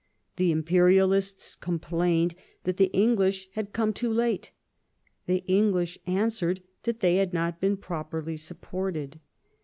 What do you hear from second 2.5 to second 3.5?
that the English